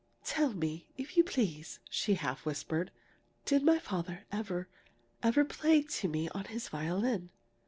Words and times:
"Tell 0.23 0.51
me, 0.55 0.87
if 0.97 1.15
you 1.15 1.23
please," 1.23 1.77
she 1.87 2.15
half 2.15 2.43
whispered, 2.43 2.89
"did 3.45 3.61
my 3.61 3.77
father 3.77 4.25
ever 4.31 4.67
ever 5.21 5.45
play 5.45 5.83
to 5.83 6.07
me 6.07 6.27
on 6.29 6.45
his 6.45 6.69
violin? 6.69 7.29